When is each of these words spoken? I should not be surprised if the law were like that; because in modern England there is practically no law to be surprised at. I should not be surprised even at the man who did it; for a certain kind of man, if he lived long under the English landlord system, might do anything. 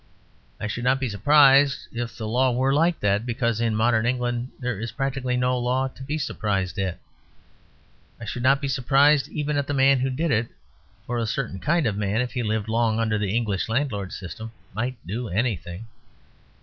I 0.59 0.65
should 0.65 0.83
not 0.83 0.99
be 0.99 1.07
surprised 1.09 1.87
if 1.91 2.17
the 2.17 2.27
law 2.27 2.51
were 2.51 2.73
like 2.73 2.99
that; 3.01 3.23
because 3.23 3.61
in 3.61 3.75
modern 3.75 4.07
England 4.07 4.49
there 4.59 4.79
is 4.79 4.93
practically 4.93 5.37
no 5.37 5.55
law 5.59 5.89
to 5.89 6.01
be 6.01 6.17
surprised 6.17 6.79
at. 6.79 6.97
I 8.19 8.25
should 8.25 8.41
not 8.41 8.61
be 8.61 8.67
surprised 8.67 9.29
even 9.29 9.57
at 9.57 9.67
the 9.67 9.75
man 9.75 9.99
who 9.99 10.09
did 10.09 10.31
it; 10.31 10.47
for 11.05 11.19
a 11.19 11.27
certain 11.27 11.59
kind 11.59 11.85
of 11.85 11.97
man, 11.97 12.19
if 12.19 12.31
he 12.33 12.41
lived 12.41 12.67
long 12.67 12.99
under 12.99 13.19
the 13.19 13.37
English 13.37 13.69
landlord 13.69 14.11
system, 14.11 14.51
might 14.73 14.97
do 15.05 15.29
anything. 15.29 15.85